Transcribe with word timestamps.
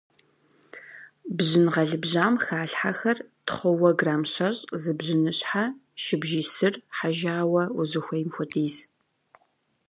Бжьын 1.37 1.65
гъэлыбжьам 1.73 2.33
халъхьэхэр: 2.43 3.17
тхъууэ 3.45 3.89
грамм 3.99 4.23
щэщӏ, 4.33 4.61
зы 4.81 4.91
бжьыныщхьэ, 4.97 5.65
шыбжий 6.01 6.45
сыр 6.53 6.73
хьэжауэ— 6.95 7.63
узыхуейм 7.79 8.29
хуэдиз. 8.35 8.75